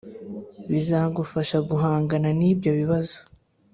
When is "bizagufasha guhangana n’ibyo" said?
0.71-2.71